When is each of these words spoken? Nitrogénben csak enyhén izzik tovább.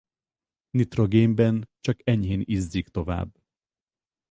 Nitrogénben 0.73 1.69
csak 1.79 2.07
enyhén 2.07 2.41
izzik 2.45 2.87
tovább. 2.87 3.39